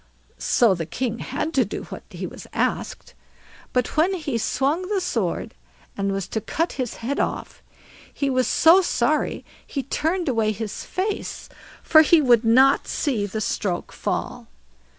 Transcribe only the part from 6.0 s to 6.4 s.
was